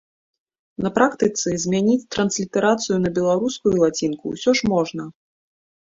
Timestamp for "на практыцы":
0.85-1.47